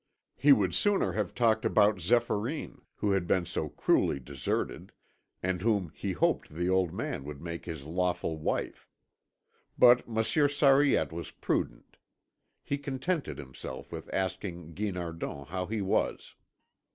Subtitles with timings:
[0.35, 4.93] He would sooner have talked about Zéphyrine, who had been so cruelly deserted,
[5.43, 8.89] and whom he hoped the old man would make his lawful wife.
[9.77, 11.97] But Monsieur Sariette was prudent.
[12.63, 16.33] He contented himself with asking Guinardon how he was.